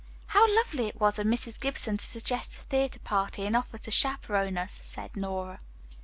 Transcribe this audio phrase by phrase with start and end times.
[0.29, 1.61] "How lovely it was of Mrs.
[1.61, 5.59] Gibson to suggest a theatre party and offer to chaperon us," said Nora.